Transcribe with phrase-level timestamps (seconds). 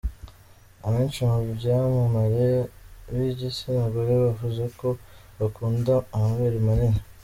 [0.85, 2.49] Abenshi mu byamamare
[3.13, 4.87] b’igitsina gore bavuga ko
[5.39, 7.01] bakunda amabere manini